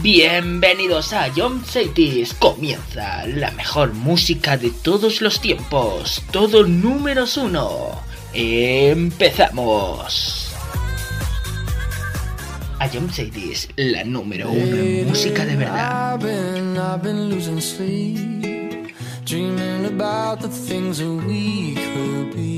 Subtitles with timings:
[0.00, 2.32] Bienvenidos a John Cities.
[2.34, 6.22] Comienza la mejor música de todos los tiempos.
[6.30, 8.00] Todo números uno.
[8.32, 8.96] Empezamos.
[12.78, 16.18] A John Cities, la número uno en música de verdad.
[19.26, 22.57] Dreaming about the things that we could be.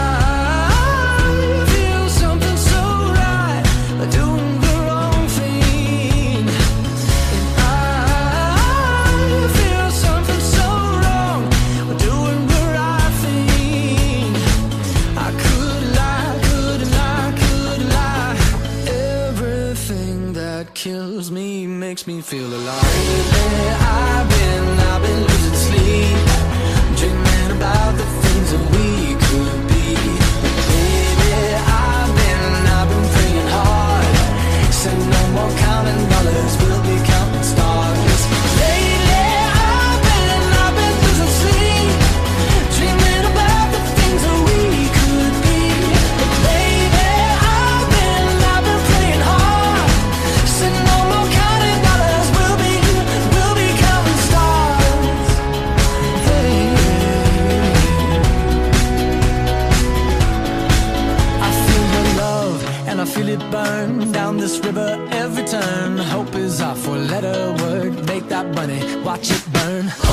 [21.91, 22.83] makes me feel alive.
[22.83, 24.10] Lately, I've
[69.11, 70.10] watch it burn.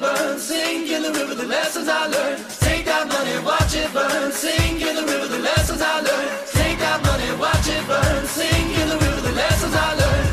[0.00, 2.42] Burn, sink in the river, the lessons I learned.
[2.60, 6.30] Take that money, watch it burn, sink in the river, the lessons I learned.
[6.60, 10.30] Take that money, watch it burn, sink in the river, the lessons I learned.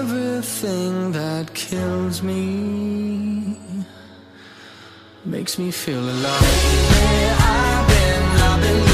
[0.00, 3.58] Everything that kills me
[5.24, 6.40] makes me feel alive.
[6.40, 8.93] Hey, I've been, I've been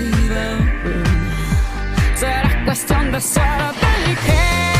[0.00, 0.44] vive.
[2.16, 3.42] Será cuestión de ser
[3.80, 4.79] delicado.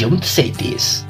[0.00, 1.09] verdade, eu não sei disso.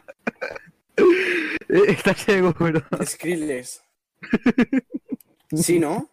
[1.69, 2.81] Eh, ¿Estás seguro?
[3.05, 3.81] Skrillex.
[5.55, 6.09] Sí, ¿no?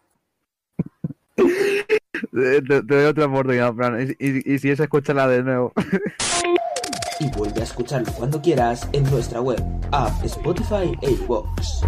[1.35, 4.15] Te, te doy otra oportunidad, Fran.
[4.19, 5.73] Y, y- y si es, escúchala de nuevo.
[7.19, 11.81] Y vuelve a escucharlo cuando quieras en nuestra web, app, Spotify e iVoox.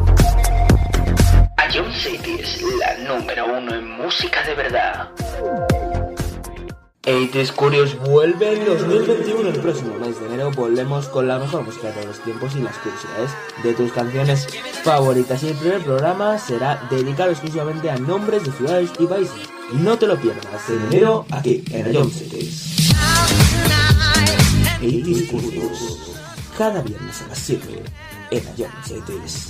[1.74, 5.10] Ion City es la número uno en música de verdad.
[7.04, 9.50] 80s Curious vuelve en 2021.
[9.50, 12.62] El próximo mes de enero volvemos con la mejor música de todos los tiempos y
[12.62, 13.32] las curiosidades
[13.64, 14.48] de tus canciones
[14.84, 15.42] favoritas.
[15.42, 19.50] Y el primer programa será dedicado exclusivamente a nombres de ciudades y países.
[19.74, 22.92] No te lo pierdas en enero aquí en Ion Cities.
[24.82, 25.98] 80s Curious.
[26.58, 27.84] Cada viernes a las 7
[28.30, 28.44] en
[28.84, 29.50] Cities.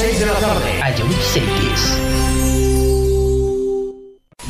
[0.00, 0.80] 6 de la tarde.
[0.98, 1.82] Ion Cities.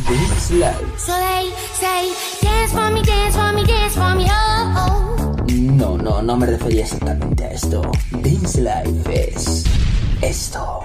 [0.08, 0.96] Dance Live.
[0.96, 5.44] So they say, dance for me, dance for me, dance for me, oh, oh.
[5.48, 7.82] No, no, no me refería exactamente a esto.
[8.12, 9.64] Dance Life es
[10.22, 10.84] esto.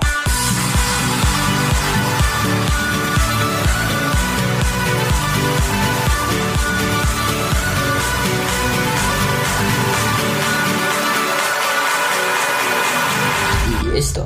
[13.94, 14.26] Y esto.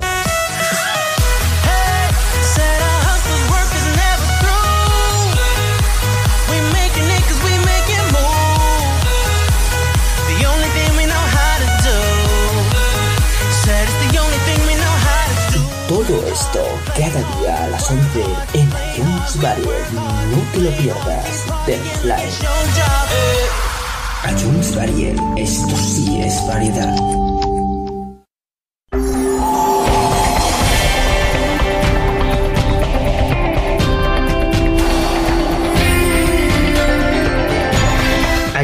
[16.09, 16.65] Todo esto
[16.97, 18.23] cada día a las 11
[18.55, 19.67] en iTunes Varied.
[19.93, 21.45] No te lo pierdas.
[22.41, 24.31] Job.
[24.31, 25.19] iTunes Varied.
[25.37, 26.95] Esto sí es variedad.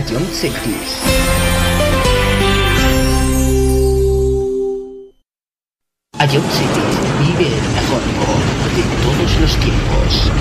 [0.09, 1.44] Ion Cities.
[6.17, 8.39] Ion Cities vive el mejor pop
[8.73, 10.31] de todos los tiempos.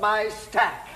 [0.00, 0.88] My stack.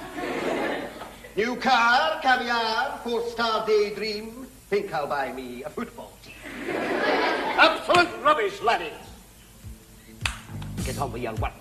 [1.37, 4.47] New car, caviar, four-star daydream.
[4.71, 6.35] Think I'll buy me a football team.
[6.69, 8.93] Absolute rubbish, laddie.
[10.85, 11.53] Get on with your work.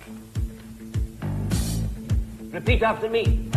[2.50, 3.50] Repeat after me.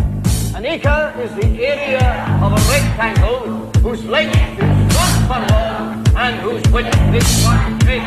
[0.56, 6.64] An acre is the area of a rectangle whose length is one furlong and whose
[6.74, 8.00] width is one We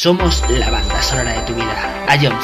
[0.00, 2.04] Somos la banda sonora de tu vida.
[2.06, 2.38] A John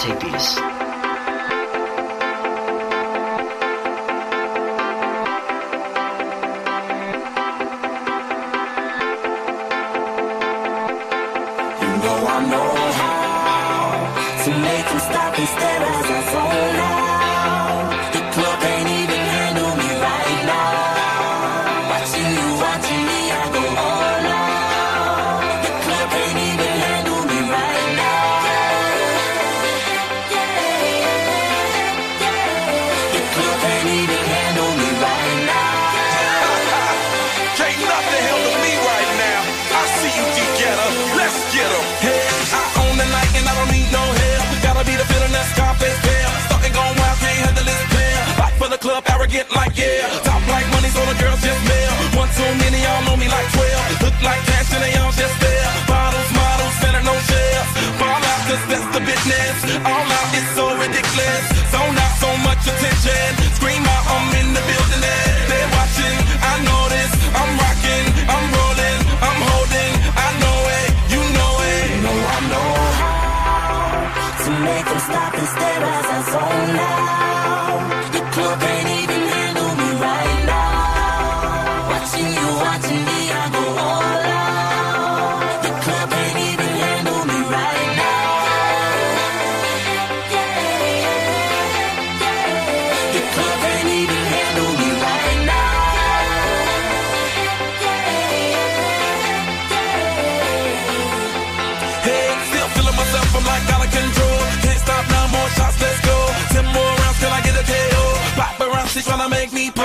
[109.24, 109.84] tryna make me pull.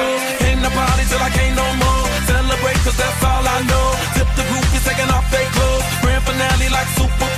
[0.52, 2.06] In the party till I can't no more.
[2.28, 3.88] Celebrate cause that's all I know.
[4.16, 5.84] Tip the group you're taking off their clothes.
[6.02, 7.29] Grand finale like Super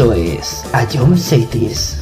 [0.00, 1.99] Esto es A Young Cities.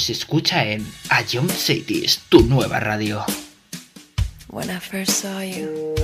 [0.00, 3.22] nos escucha en A Young Cities, tu nueva radio.
[4.48, 5.94] When I first saw you,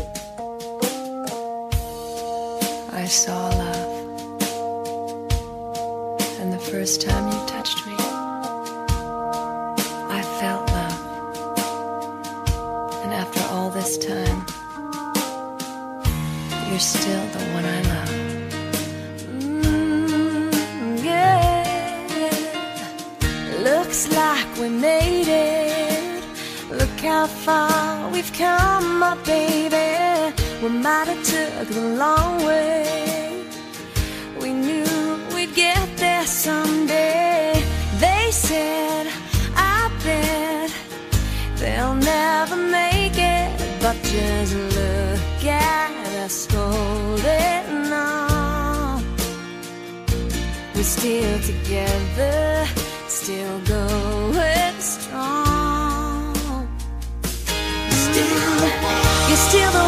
[2.92, 4.40] I saw love.
[6.40, 7.55] And the first time you
[59.37, 59.86] still the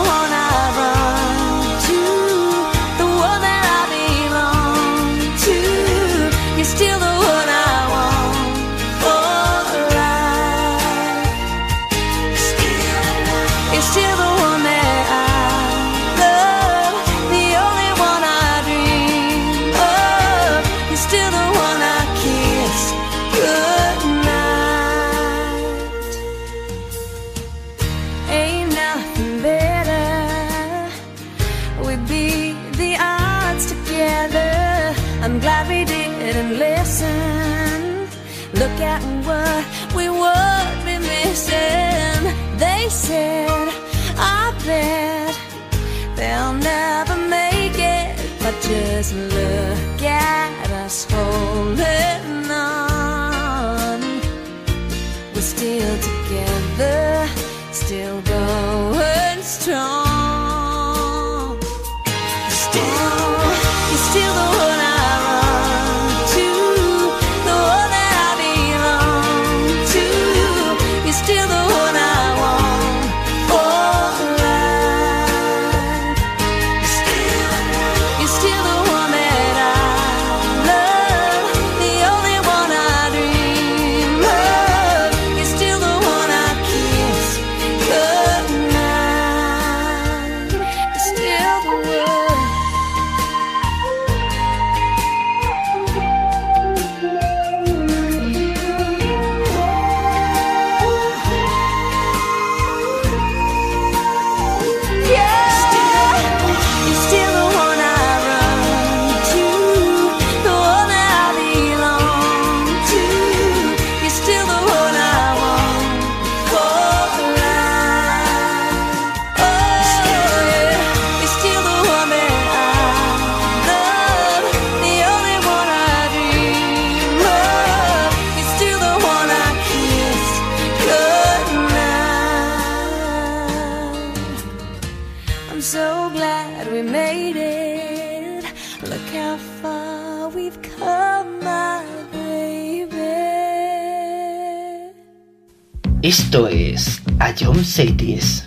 [147.58, 148.37] Mercedes.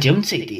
[0.00, 0.59] don't see it.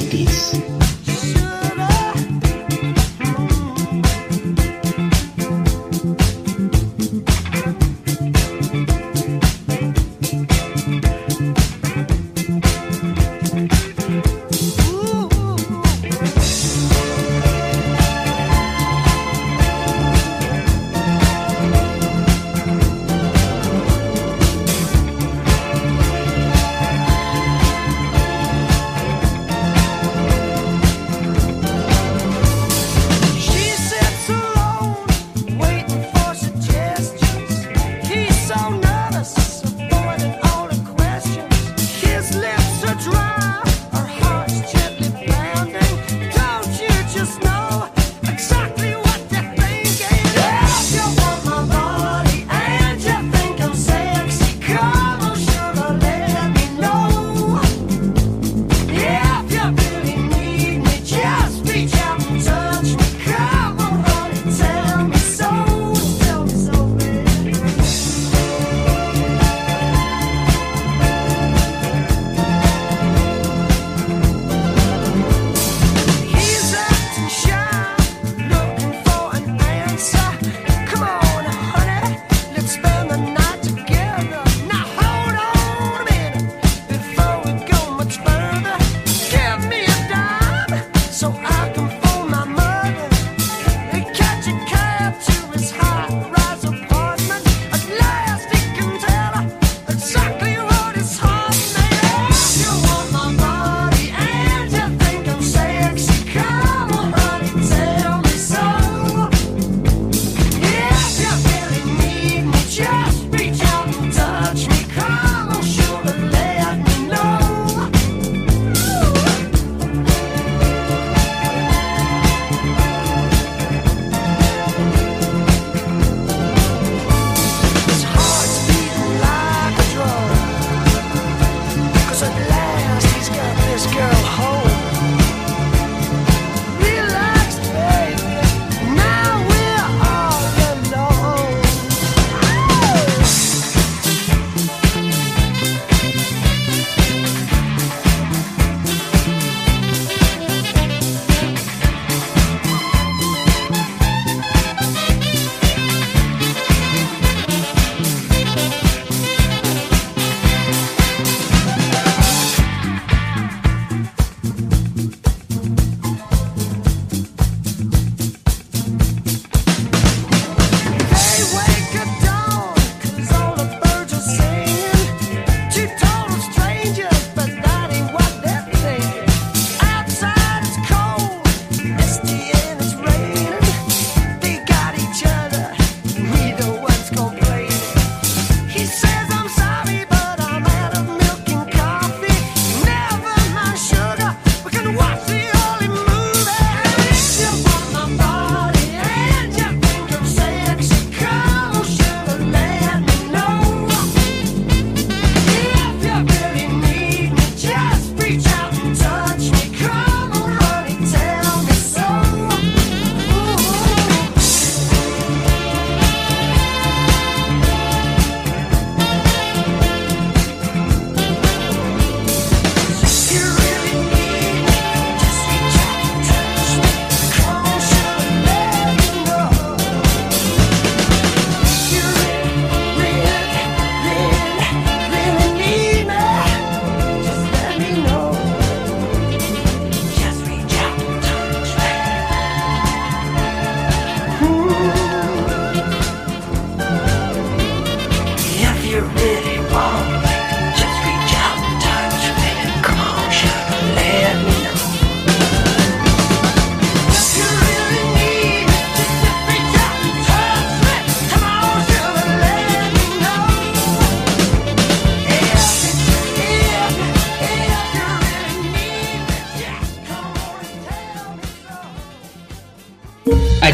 [0.00, 0.52] feliz.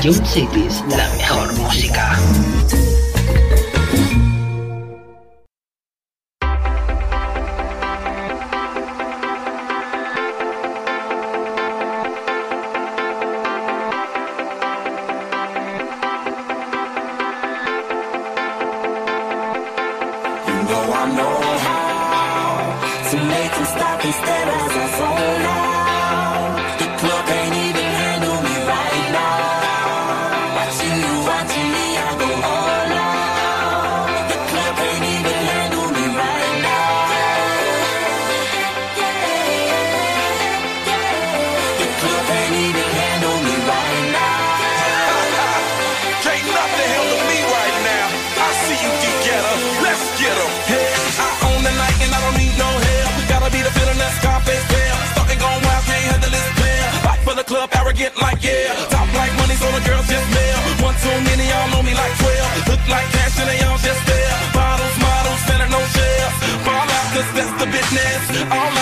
[0.03, 2.19] Young Cities, la mejor música.
[20.95, 25.12] I know how to make them stop and stare fall.
[58.03, 58.75] get like yeah.
[58.91, 60.59] Top like money, so the girls just mail.
[60.83, 62.69] One too many, y'all know me like 12.
[62.71, 64.35] Look like cash and they all just there.
[64.51, 66.35] Bottles, models, better no shells.
[66.67, 68.23] Fall out, cause that's the business.
[68.51, 68.82] All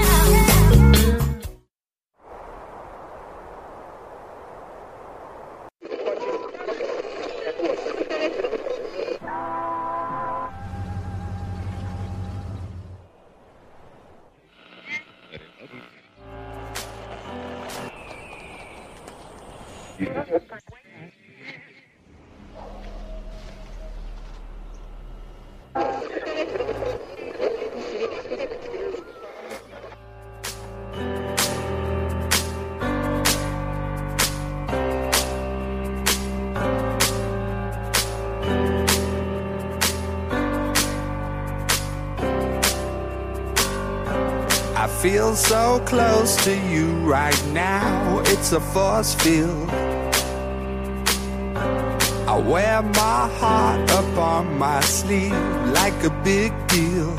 [48.53, 49.69] a force field.
[52.27, 55.31] I wear my heart up on my sleeve
[55.67, 57.15] like a big deal.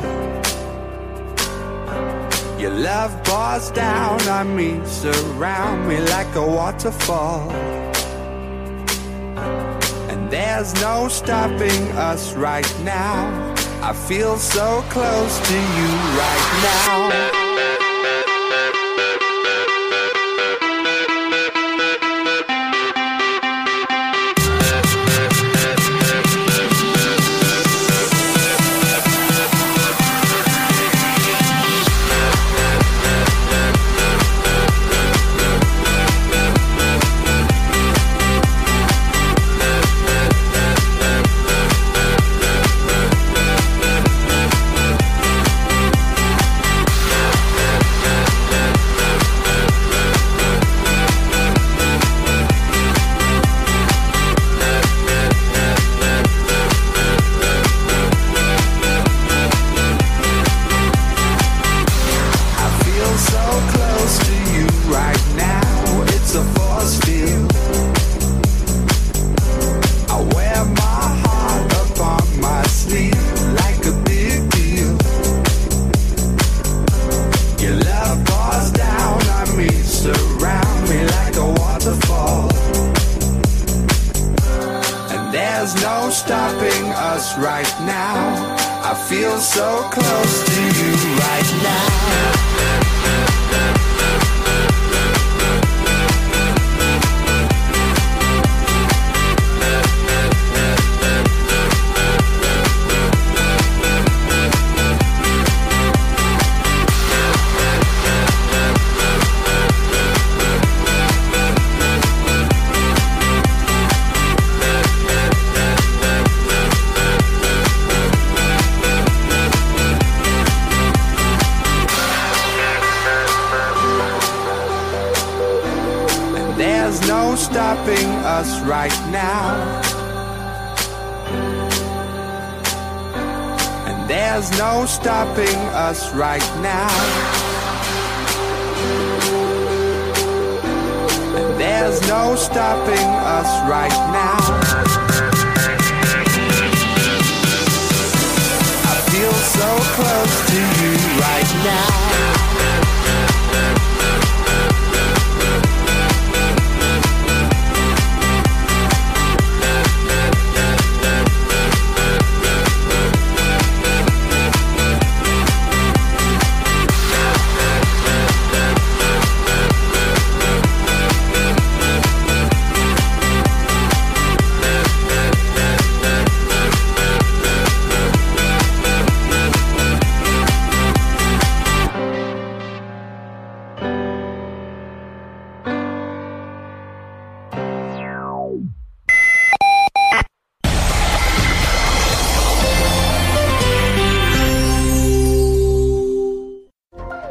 [2.60, 7.50] Your love bars down on me, surround me like a waterfall.
[10.10, 13.54] And there's no stopping us right now.
[13.82, 15.90] I feel so close to you
[16.20, 17.41] right now.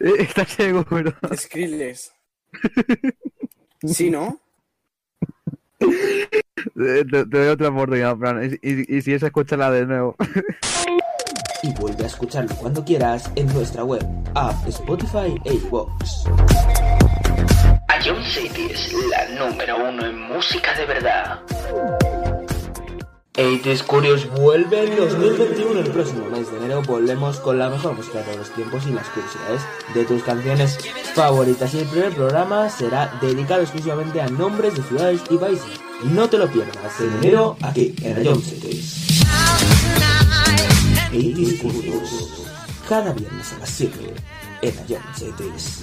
[0.00, 1.12] ¿Estás seguro?
[1.36, 2.12] Skrillex.
[3.86, 4.40] ¿Sí, no?
[5.78, 8.58] Te, te- doy otra oportunidad, Fran.
[8.62, 10.16] Y, y- y si es, escúchala de nuevo.
[11.62, 14.04] Y vuelve a escucharlo cuando quieras en nuestra web,
[14.34, 16.26] app, Spotify e iVoox.
[17.88, 21.40] A John City es la número uno en música de verdad.
[23.38, 25.78] 80s Curious vuelve en 2021.
[25.78, 28.90] El próximo mes de enero volvemos con la mejor música de todos los tiempos y
[28.90, 29.62] las curiosidades
[29.94, 30.76] de tus canciones
[31.14, 31.72] favoritas.
[31.74, 35.66] Y el primer programa será dedicado exclusivamente a nombres de ciudades y países.
[36.02, 39.22] No te lo pierdas en enero aquí en Rayon Cities.
[41.12, 42.44] 80s Curious.
[42.88, 44.14] Cada viernes a las 7
[44.62, 45.82] en Rayon Cities.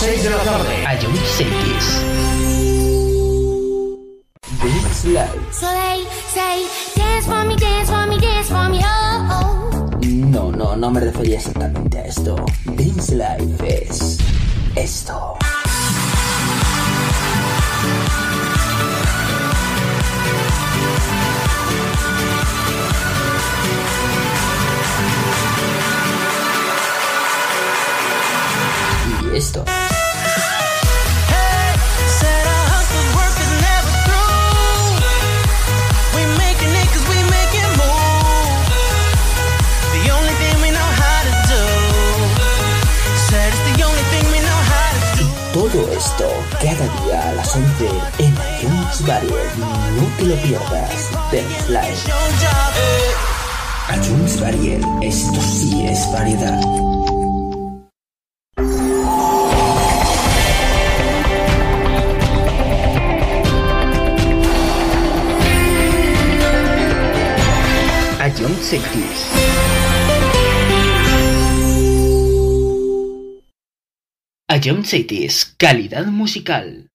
[0.00, 0.86] 6 de la tarde.
[0.86, 2.02] A John Cities.
[4.62, 5.52] This Life.
[5.52, 6.66] So they say,
[6.96, 9.98] dance for me, dance for me, dance for me, oh, oh.
[10.02, 12.34] No, no, no me refería exactamente a esto.
[12.64, 14.18] Dance Life es
[14.74, 15.36] esto.
[29.30, 29.79] Y esto.
[46.00, 47.88] Esto cada día a las 11
[48.20, 49.60] en iTunes Variety.
[49.60, 51.10] No te lo pierdas.
[51.30, 52.74] Your job.
[53.94, 54.86] iTunes Variety.
[55.02, 56.60] Esto sí es variedad.
[68.38, 69.69] John Cities.
[74.52, 76.89] A John Cities, calidad musical.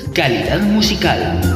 [0.00, 1.55] Calidad musical.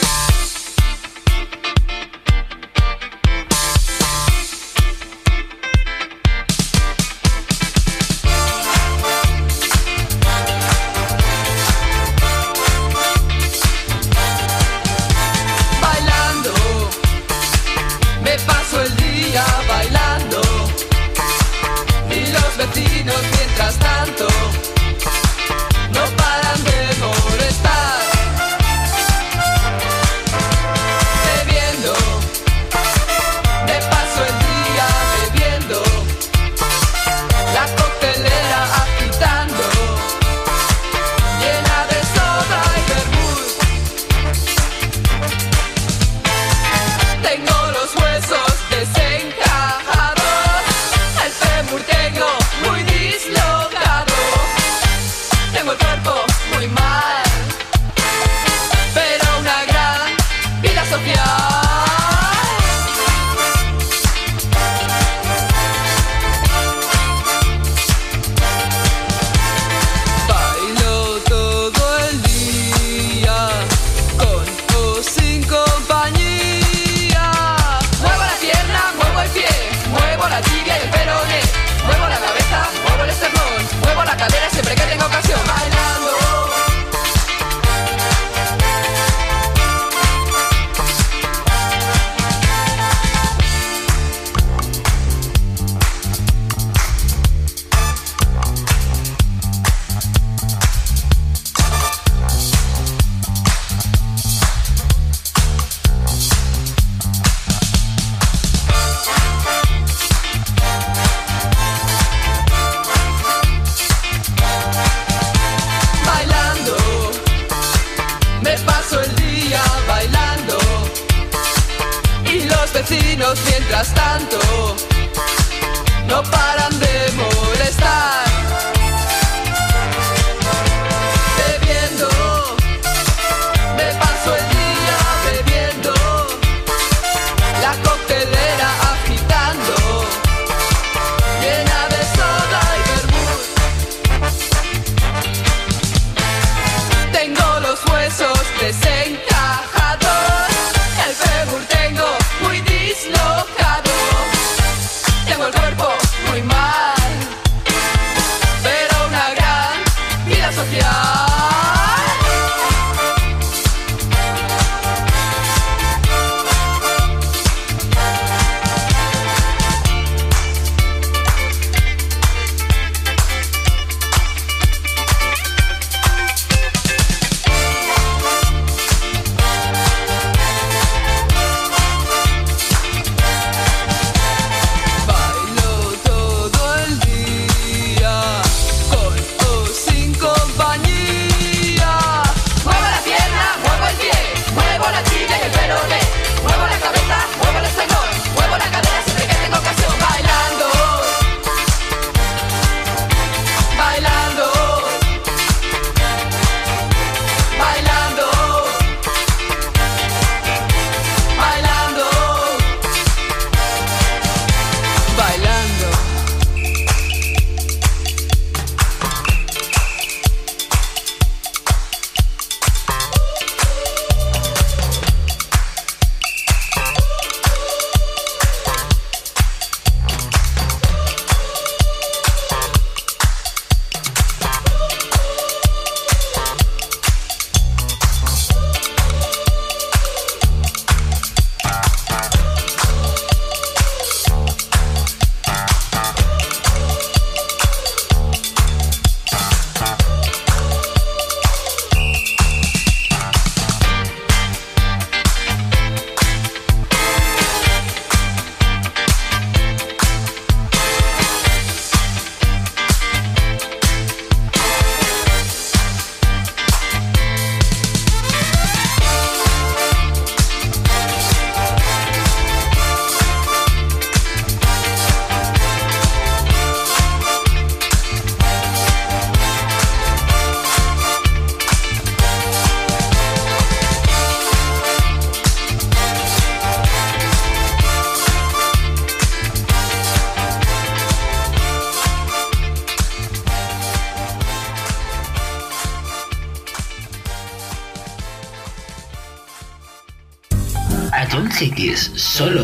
[301.81, 302.60] Cities, solo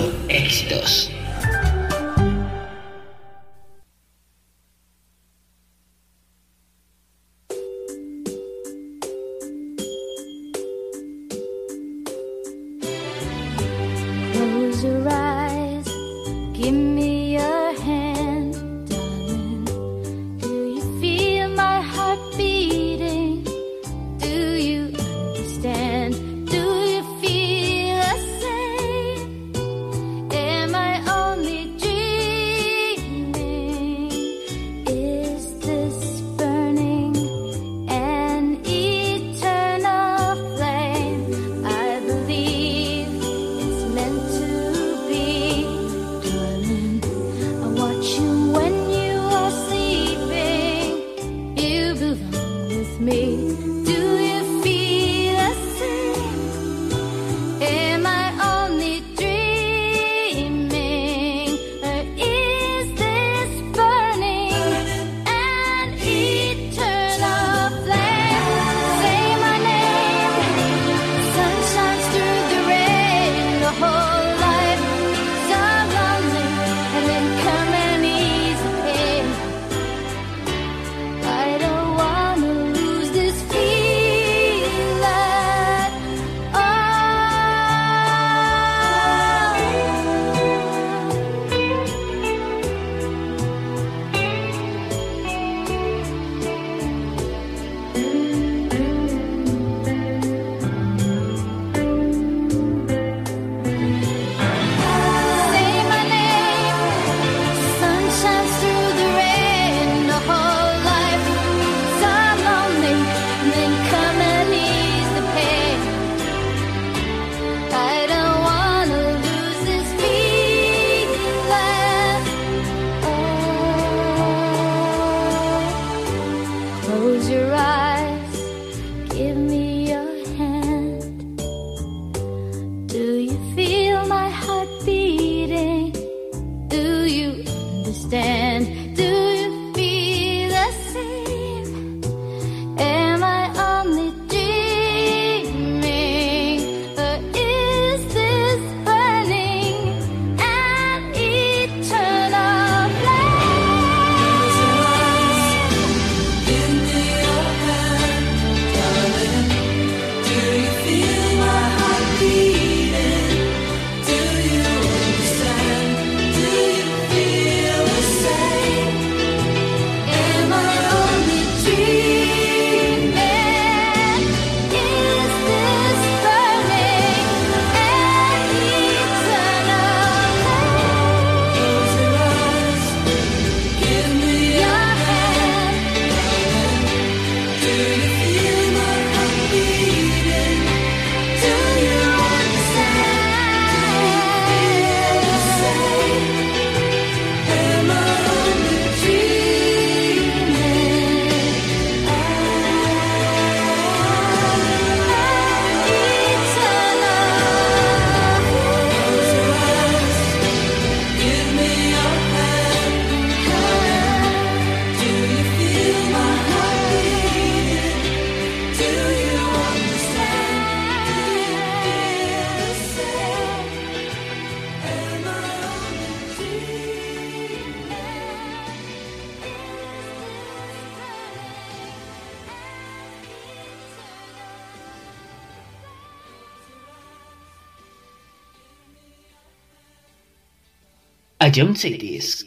[241.57, 242.46] adiante seguir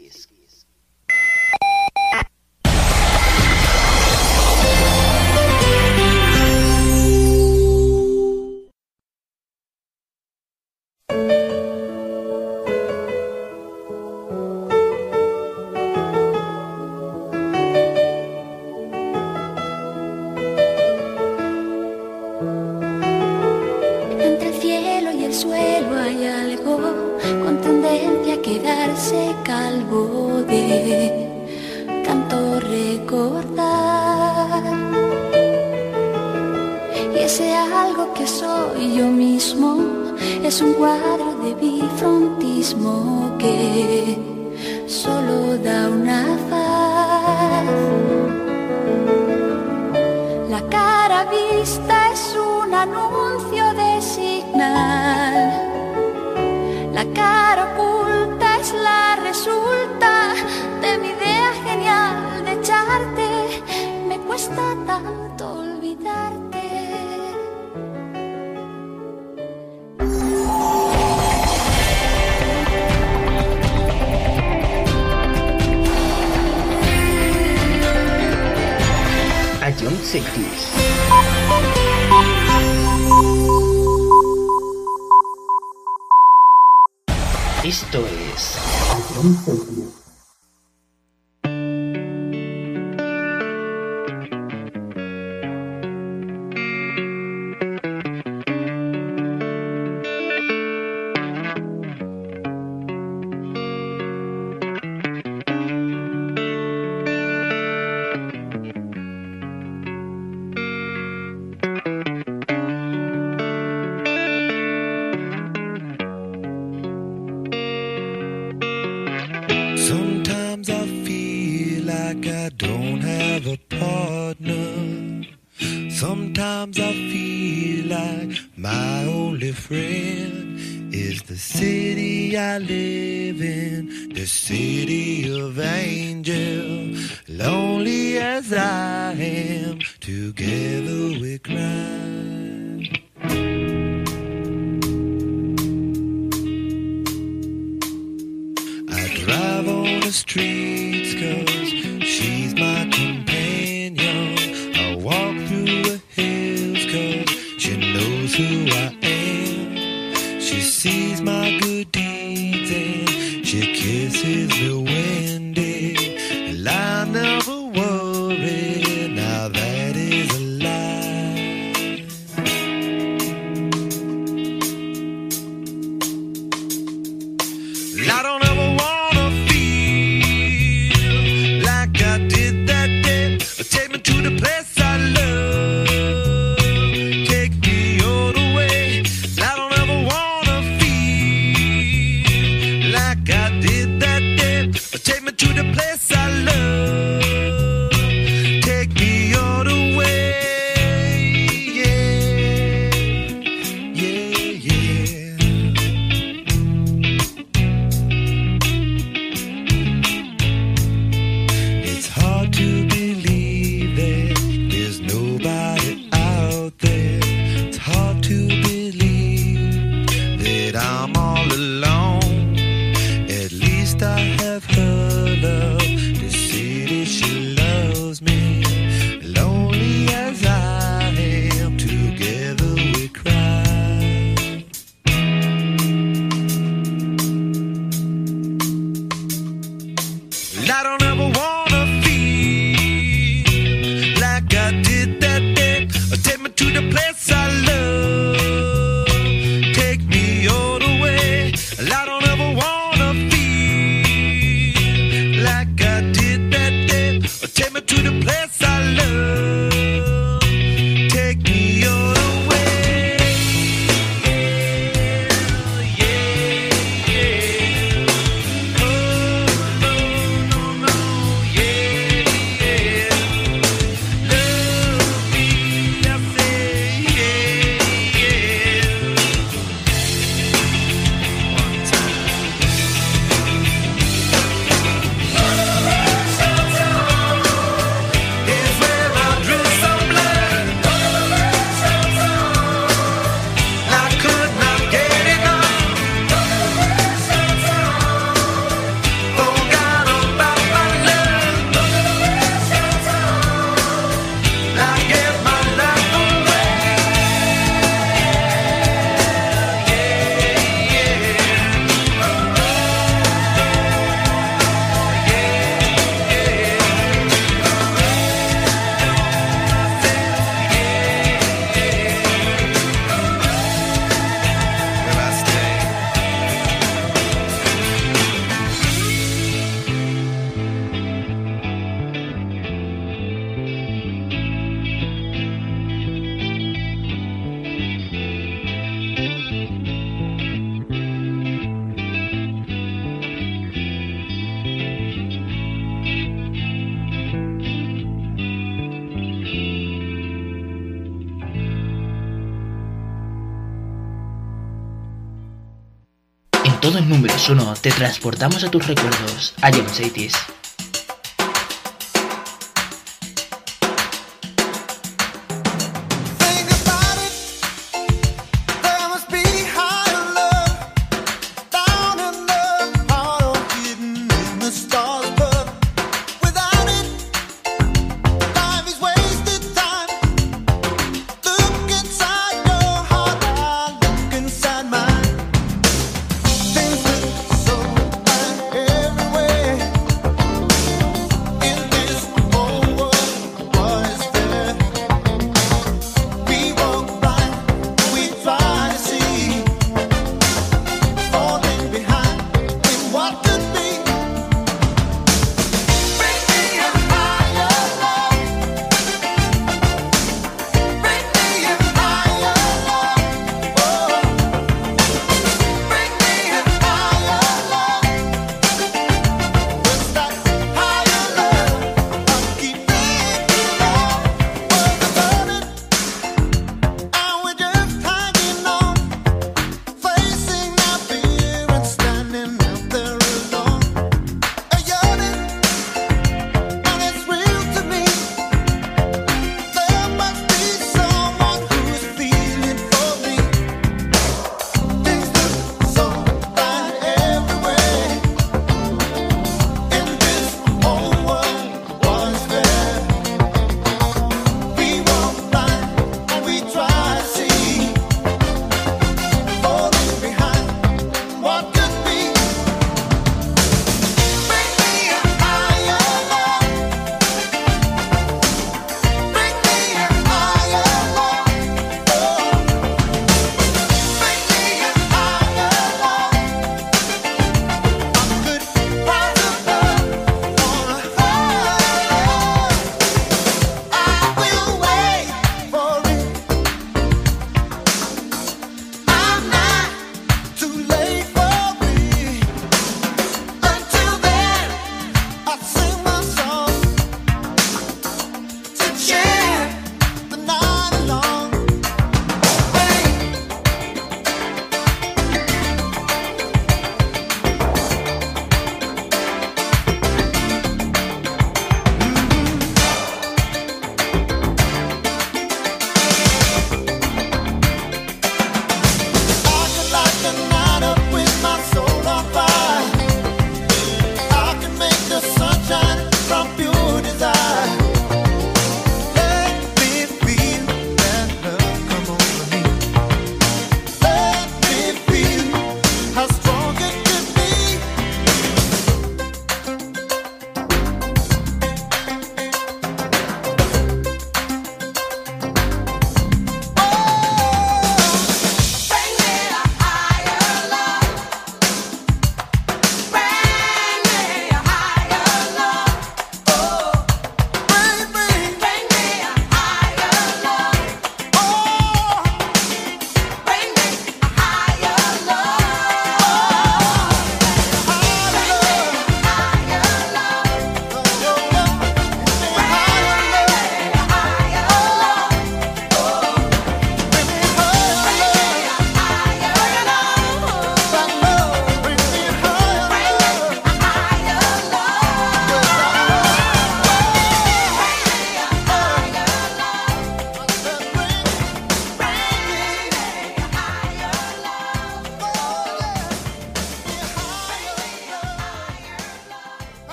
[357.51, 360.35] 1, te transportamos a tus recuerdos, a John Saitis.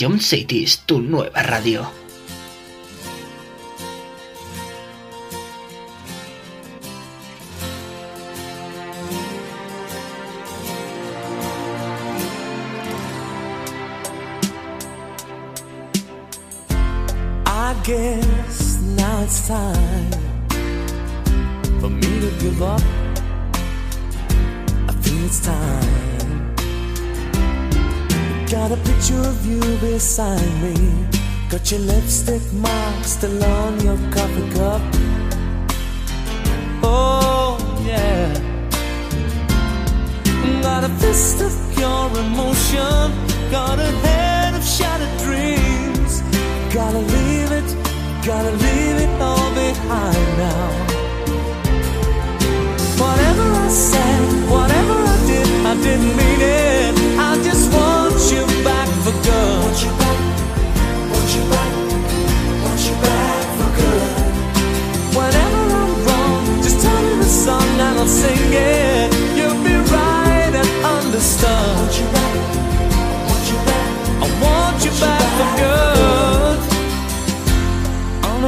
[0.00, 1.97] Ion City es tu nueva radio.
[40.88, 43.12] a fist of pure emotion.
[43.50, 46.22] Got a head of shattered dreams.
[46.72, 47.68] Gotta leave it,
[48.24, 50.68] gotta leave it all behind now.
[53.02, 54.20] Whatever I said,
[54.54, 56.94] whatever I did, I didn't mean it.
[57.28, 59.58] I just want you back for good.
[59.64, 60.20] Want you back,
[61.12, 61.74] want you back,
[62.64, 64.10] want you back for good.
[65.18, 69.07] Whatever I'm wrong, just turn me the song and I'll sing it.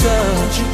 [0.00, 0.67] such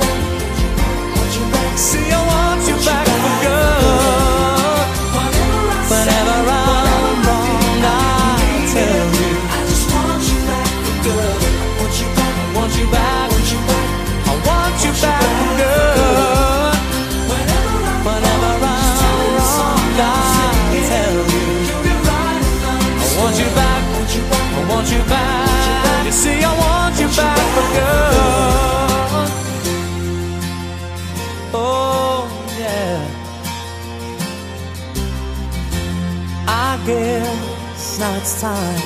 [38.44, 38.82] time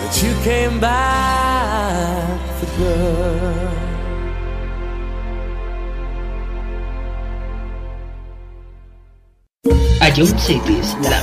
[0.00, 3.82] that you came back for good.
[10.06, 11.21] Ion Cities, la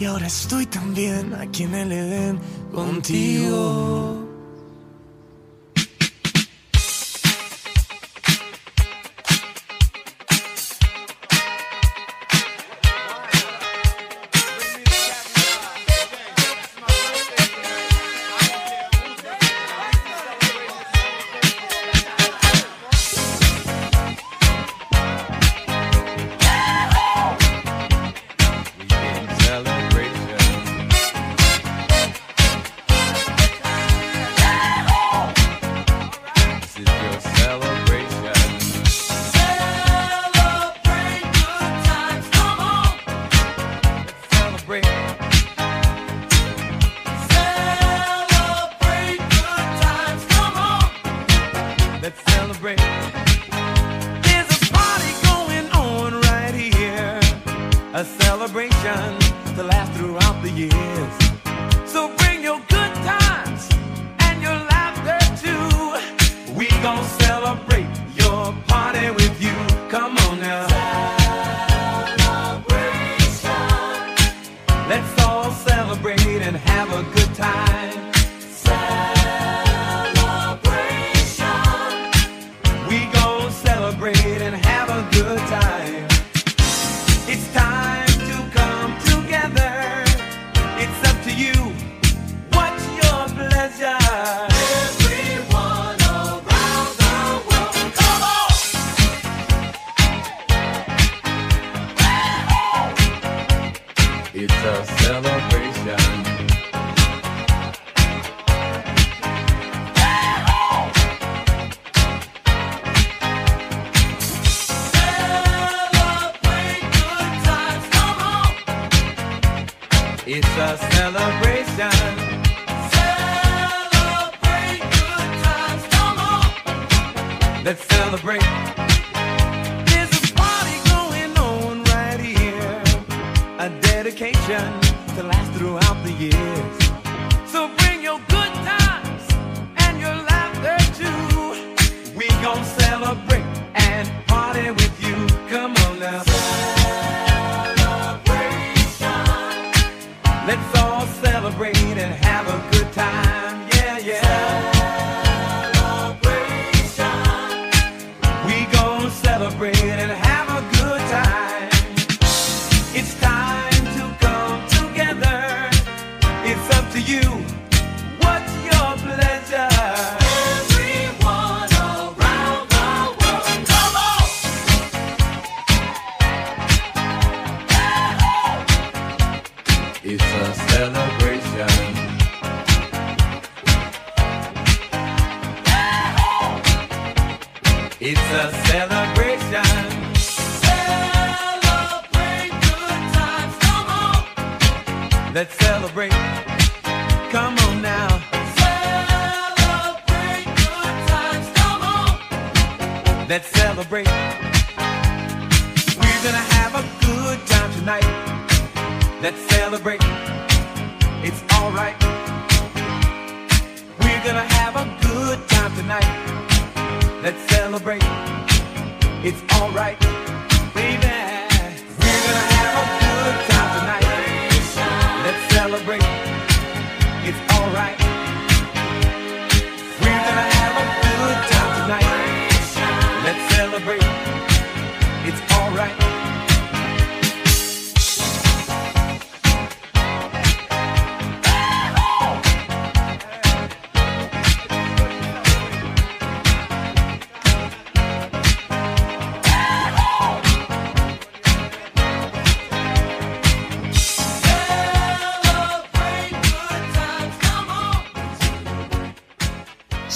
[0.00, 0.66] y ahora estoy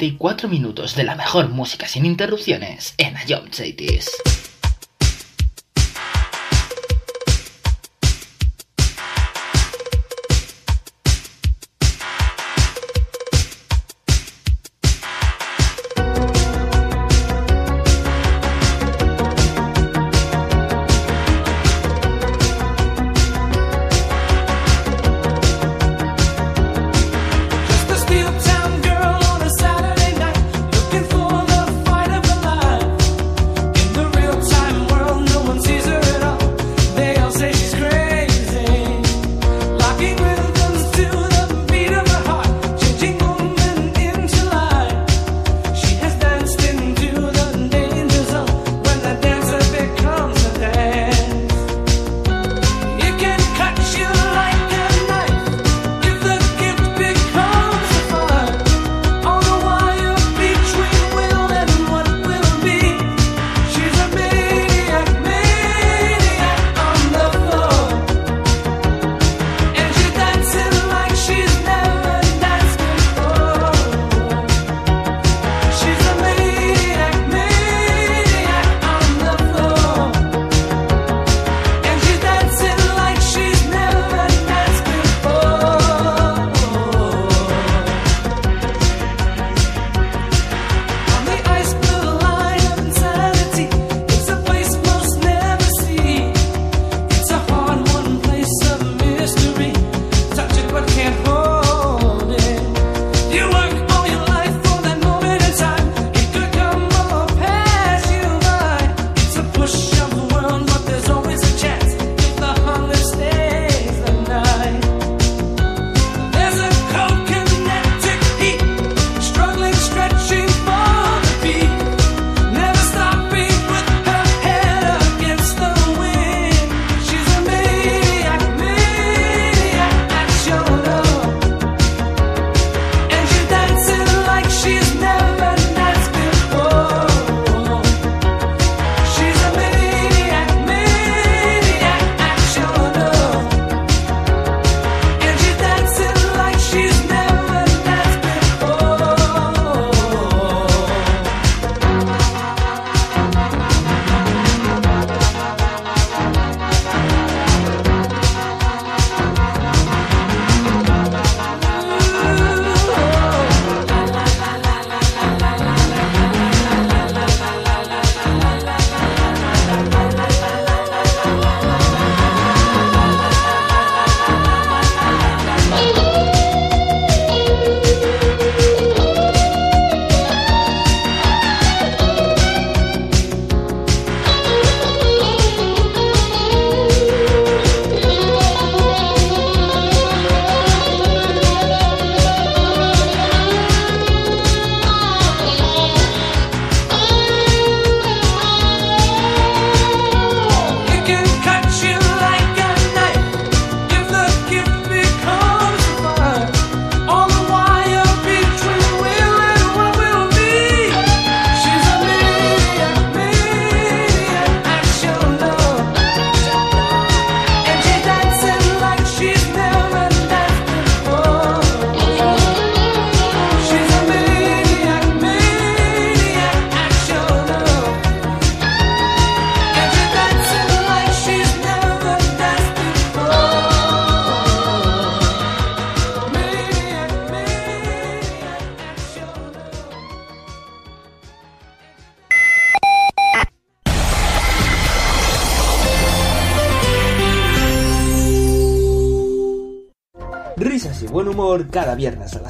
[0.00, 4.10] 34 minutos de la mejor música sin interrupciones en Ion Cities.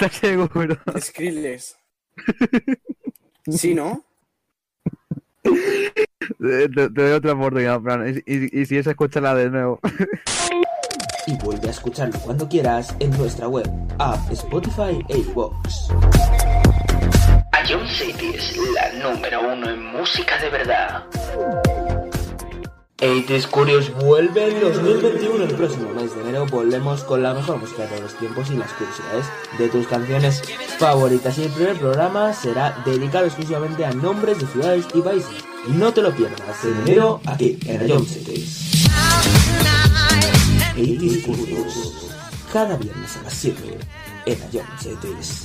[0.00, 0.76] ¿Estás seguro?
[1.00, 1.76] Skrillex.
[3.50, 4.04] ¿Sí, no?
[5.42, 8.22] Te, te- doy otra oportunidad, Fran.
[8.26, 9.80] Y, y- y si es, escúchala de nuevo.
[11.26, 13.68] Y vuelve a escucharlo cuando quieras en nuestra web,
[13.98, 15.90] app, Spotify e iVoox.
[17.52, 21.04] A John City es la número uno en música de verdad.
[22.98, 25.44] 80s Curious vuelve en 2021.
[25.44, 28.56] El próximo mes de enero volvemos con la mejor música de todos los tiempos y
[28.56, 30.42] las curiosidades de tus canciones
[30.78, 31.38] favoritas.
[31.38, 35.44] Y el primer programa será dedicado exclusivamente a nombres de ciudades y países.
[35.68, 38.88] No te lo pierdas en enero aquí en Ion Cities.
[40.74, 42.10] 80s Curious.
[42.52, 43.78] Cada viernes a las 7
[44.26, 45.44] en Ion Cities.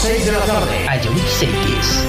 [0.00, 0.88] 6 de la tarde.
[0.88, 2.04] A John Cities.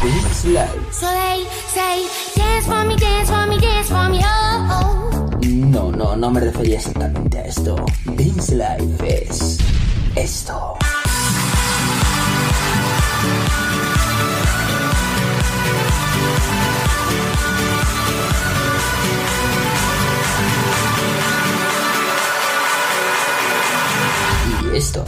[0.00, 0.92] This Live.
[0.92, 5.30] So they say, dance for me, dance for me, dance for me, oh, oh.
[5.44, 7.76] No, no, no me refería exactamente a esto.
[8.06, 9.58] Dance Life es
[10.14, 10.78] esto.
[24.72, 25.04] Y esto.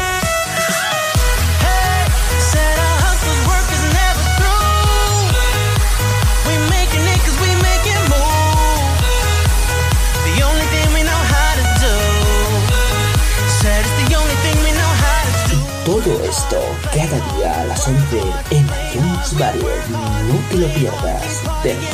[16.08, 16.56] Todo esto
[16.94, 18.20] cada día a las 11
[18.52, 19.90] en iTunes Barrier.
[19.90, 21.42] No te lo pierdas.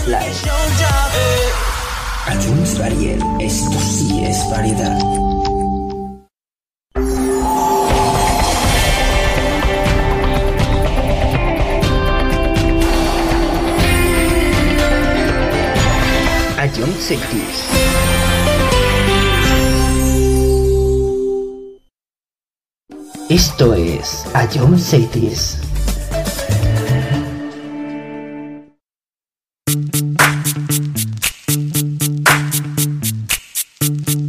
[0.07, 0.37] Live.
[2.33, 3.19] iTunes Barrier.
[3.41, 4.97] Esto sí es variedad.
[16.57, 16.95] A John
[23.31, 25.59] Esto es A John Cities.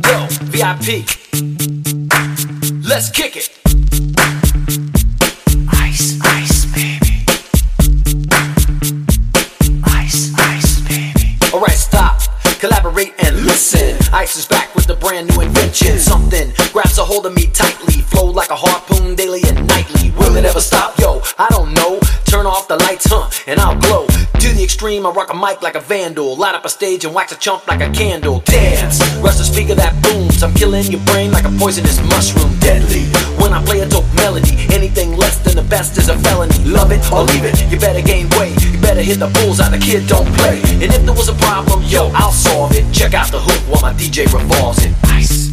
[0.01, 1.06] Yo, VIP.
[2.88, 3.49] Let's kick it.
[5.74, 7.25] Ice, ice, baby.
[9.83, 11.38] Ice, ice, baby.
[11.53, 12.22] Alright, stop.
[12.59, 13.98] Collaborate and listen.
[14.14, 15.99] Ice is back with a brand new invention.
[15.99, 18.01] Something grabs a hold of me tightly.
[18.01, 18.56] Flow like a
[24.85, 26.35] Extreme, I rock a mic like a vandal.
[26.35, 28.41] Light up a stage and wax a chump like a candle.
[28.41, 30.43] Dance, rush the speaker that booms.
[30.43, 32.53] I'm killing your brain like a poisonous mushroom.
[32.59, 33.09] Deadly.
[33.41, 36.53] When I play a dope melody, anything less than the best is a felony.
[36.65, 37.57] Love it or leave it.
[37.72, 38.61] You better gain weight.
[38.61, 39.69] You better hit the bullseye.
[39.69, 40.61] The kid don't play.
[40.77, 42.85] And if there was a problem, yo, I'll solve it.
[42.93, 44.93] Check out the hook while my DJ revolves it.
[45.05, 45.44] Ice,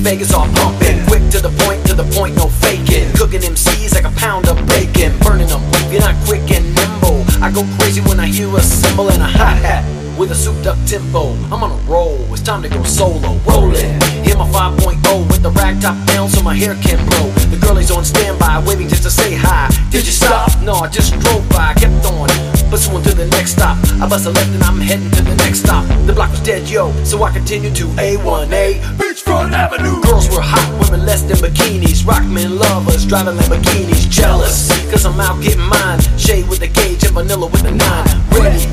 [0.00, 1.04] Vegas all pumping.
[1.06, 3.12] Quick to the point, to the point, no faking.
[3.14, 5.12] Cooking MCs like a pound of bacon.
[5.20, 5.62] Burning them,
[5.92, 7.24] you're not quick and nimble.
[7.42, 9.79] I go crazy when I hear a cymbal and a hi hat.
[10.20, 12.20] With a souped up tempo, I'm on a roll.
[12.28, 13.96] It's time to go solo, rolling.
[14.20, 17.30] Hit my 5.0 with the rag top down so my hair can blow.
[17.48, 19.70] The girlie's on standby, waiting just to say hi.
[19.88, 20.60] Did you stop?
[20.60, 22.28] No, I just drove by, kept on.
[22.68, 23.78] Pursuing to the next stop.
[23.96, 25.88] I bust a left and I'm heading to the next stop.
[26.04, 28.76] The block was dead, yo, so I continued to A1A.
[29.00, 30.02] Beachfront Avenue.
[30.02, 32.06] Girls were hot, women less than bikinis.
[32.06, 34.68] Rock men love lovers driving Lamborghinis, jealous.
[34.90, 36.00] Cause I'm out getting mine.
[36.18, 38.20] Shade with the gauge and vanilla with the nine.
[38.36, 38.68] Ready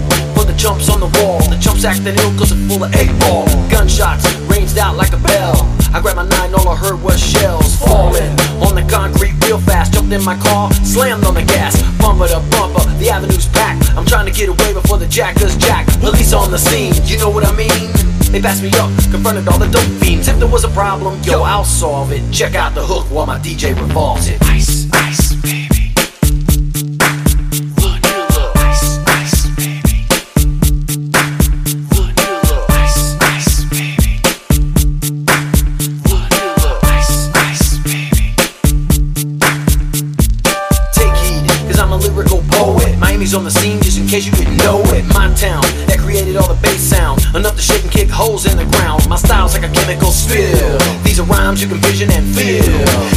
[0.58, 1.40] jumps on the wall.
[1.48, 3.46] The jumps acting ill cause it's full of eight ball.
[3.70, 5.56] Gunshots ranged out like a bell.
[5.94, 9.94] I grabbed my nine, all I heard was shells falling on the concrete real fast.
[9.94, 12.84] Jumped in my car, slammed on the gas, bumper to bumper.
[12.98, 13.90] The avenue's packed.
[13.96, 15.88] I'm trying to get away before the jackers jack.
[16.02, 17.92] Police on the scene, you know what I mean?
[18.32, 20.28] They passed me up, confronted all the dope fiends.
[20.28, 22.22] If there was a problem, yo, I'll solve it.
[22.34, 24.42] Check out the hook while my DJ revolves it.
[24.44, 25.34] Ice, ice,
[47.38, 49.08] Enough to shake and kick holes in the ground.
[49.08, 50.80] My style's like a chemical spill.
[51.06, 52.66] These are rhymes you can vision and feel.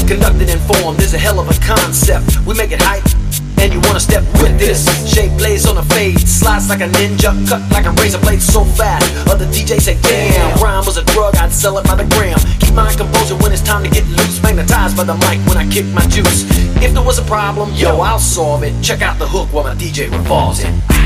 [0.07, 2.37] Conducted and formed is a hell of a concept.
[2.45, 3.09] We make it hype.
[3.57, 7.29] And you wanna step with this Shape plays on a fade Slice like a ninja
[7.47, 11.37] Cut like a razor blade so fast Other DJs say damn Rhyme was a drug
[11.37, 14.43] I'd sell it by the gram Keep my composure when it's time to get loose
[14.43, 16.47] Magnetized by the mic when I kick my juice
[16.81, 19.75] If there was a problem Yo, I'll solve it Check out the hook while my
[19.75, 21.00] DJ revolves it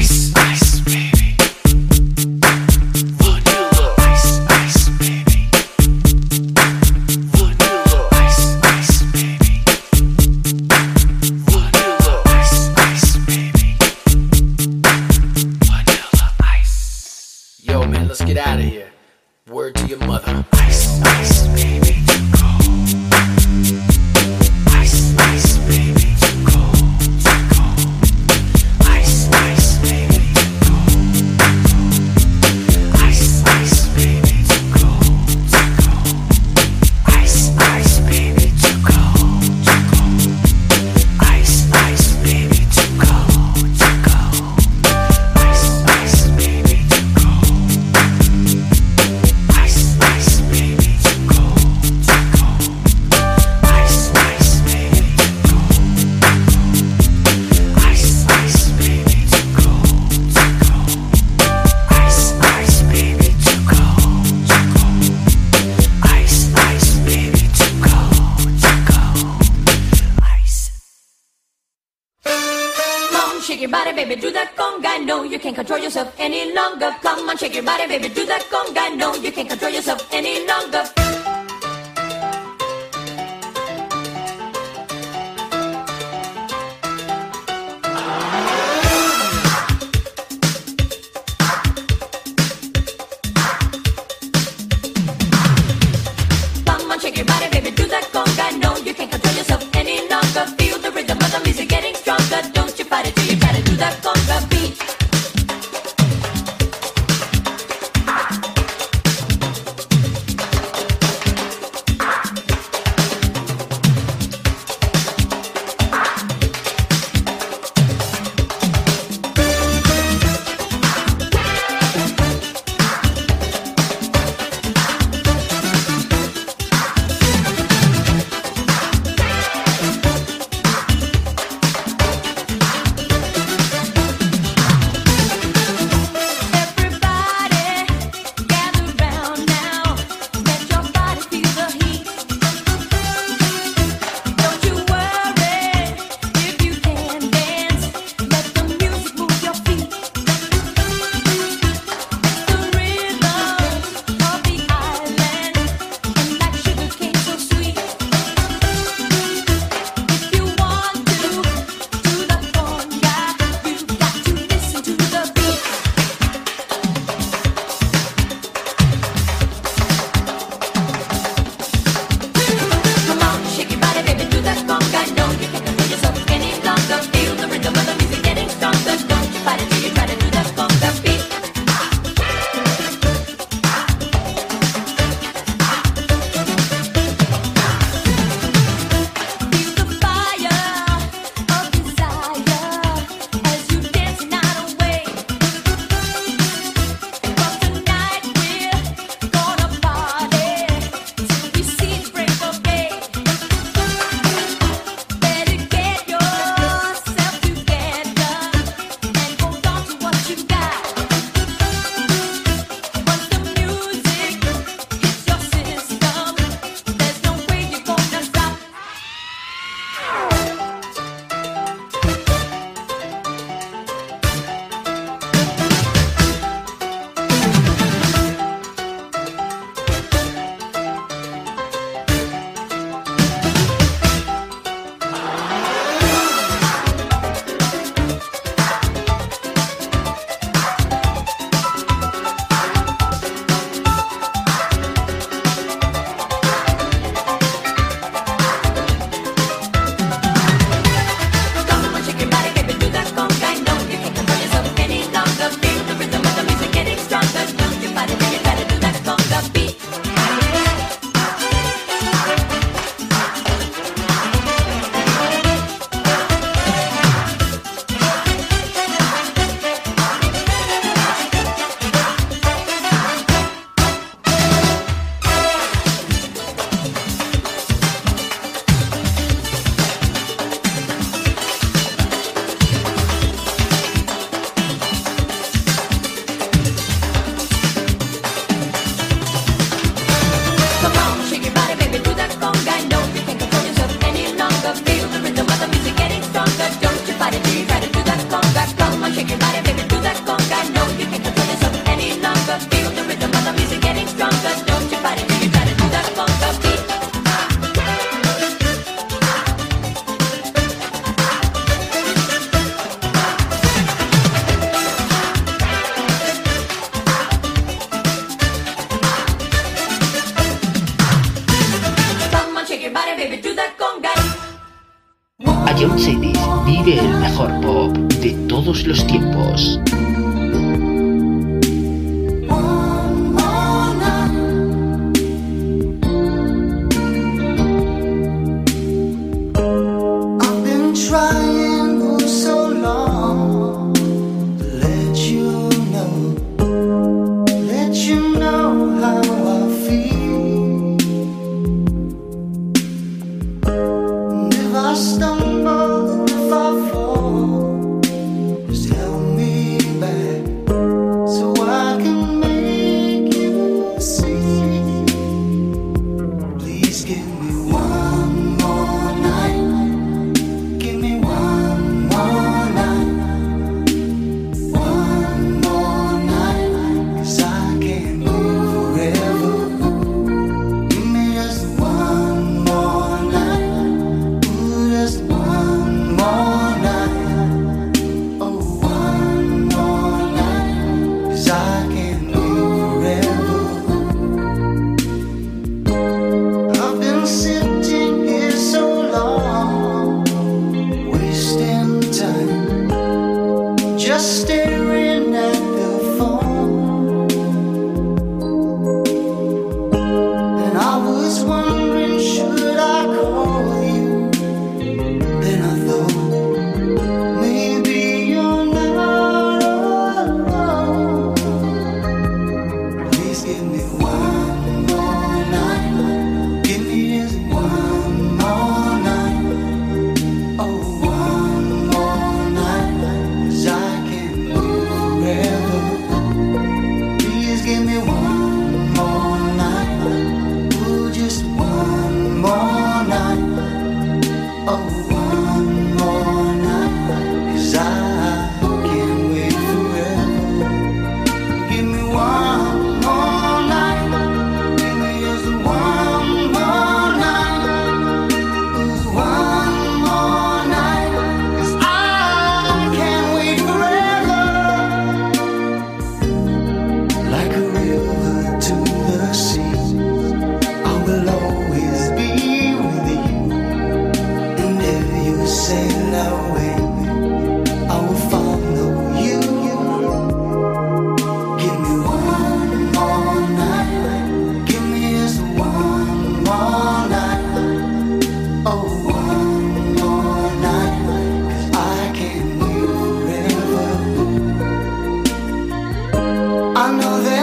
[496.84, 497.33] I know there'll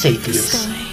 [0.00, 0.89] say this.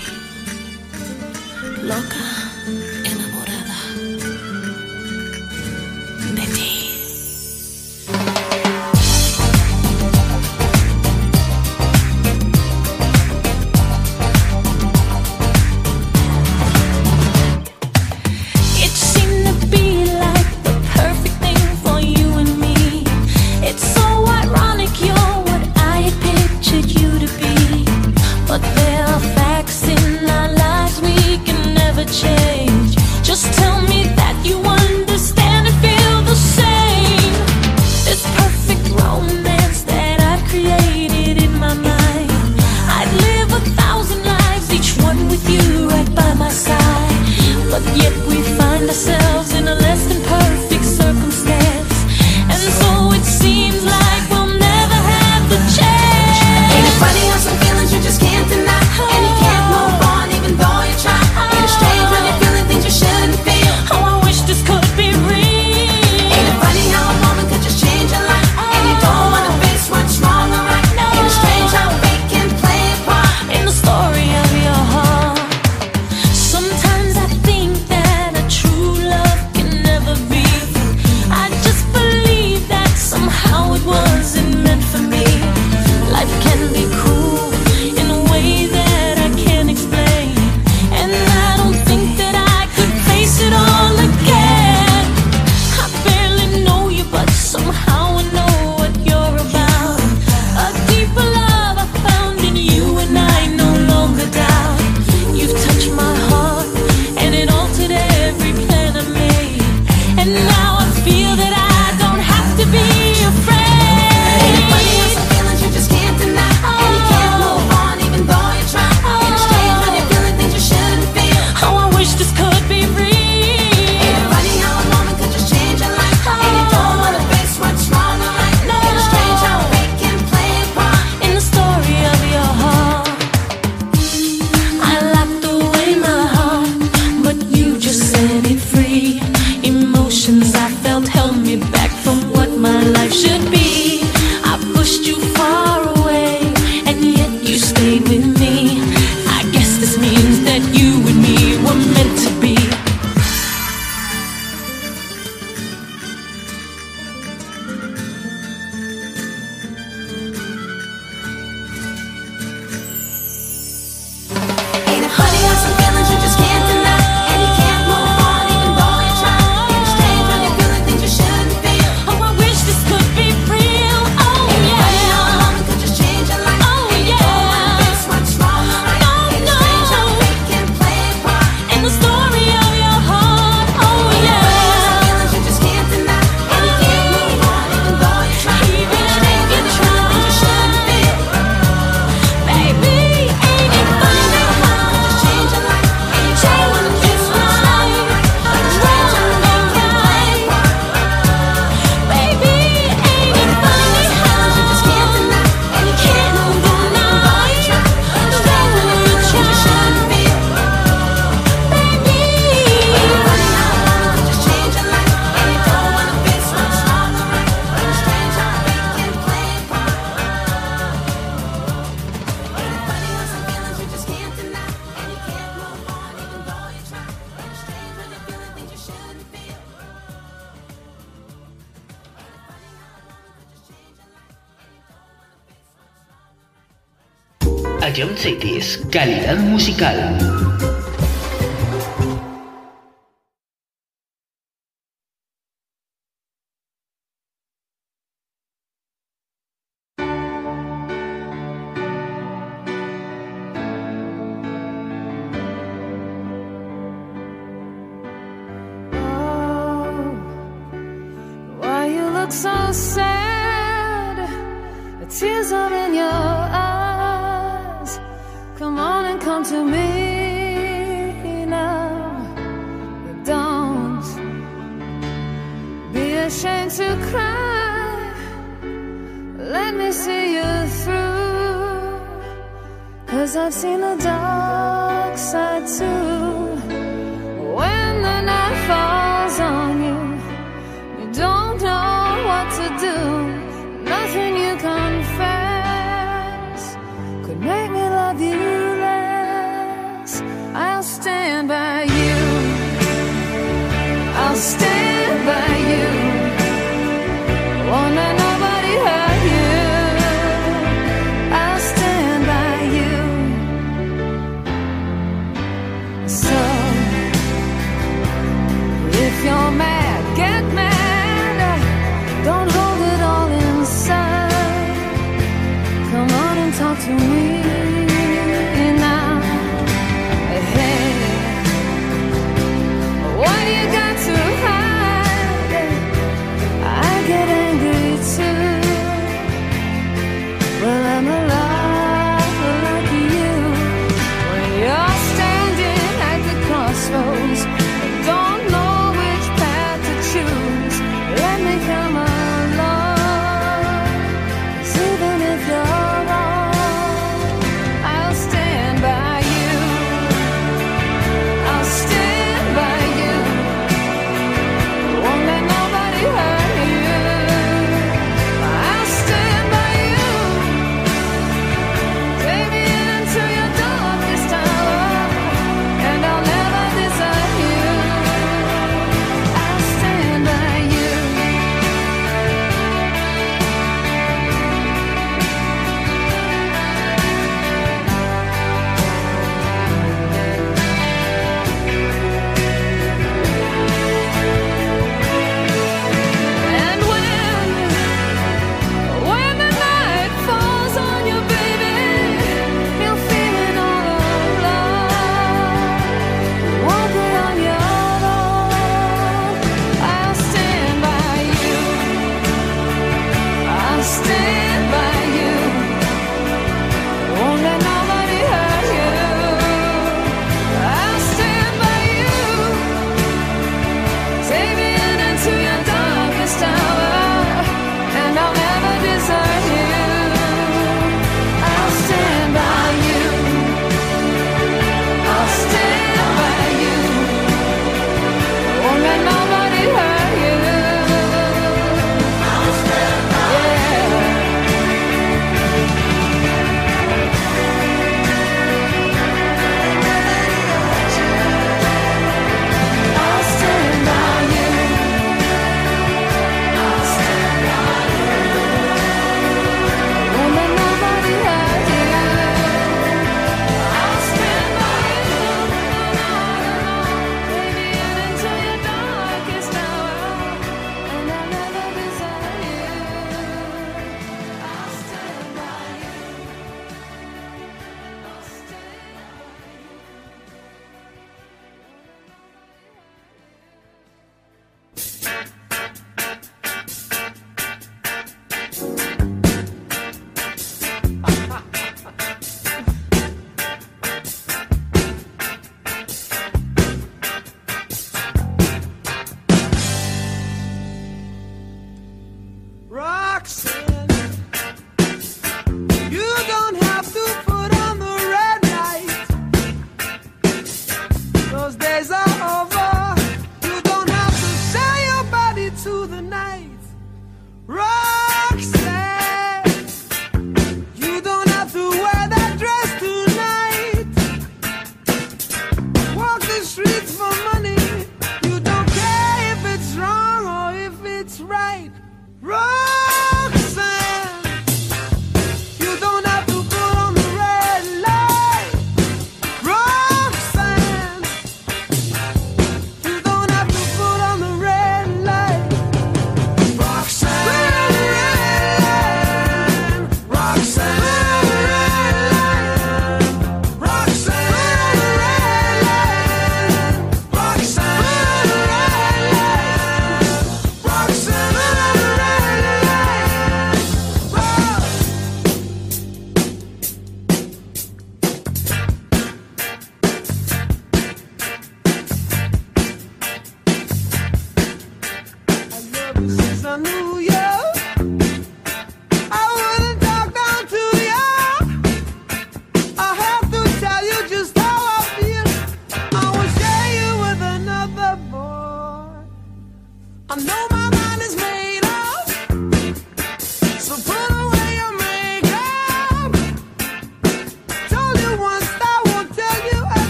[237.93, 240.76] John Cities, calidad musical.